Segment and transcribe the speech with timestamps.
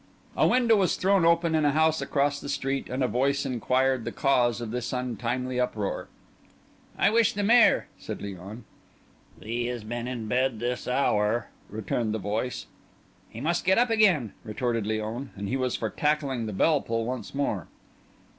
[0.35, 4.03] A window was thrown open in a house across the street, and a voice inquired
[4.03, 6.07] the cause of this untimely uproar.
[6.97, 8.61] "I wish the Maire," said Léon.
[9.43, 12.65] "He has been in bed this hour," returned the voice.
[13.29, 17.05] "He must get up again," retorted Léon, and he was for tackling the bell pull
[17.05, 17.67] once more.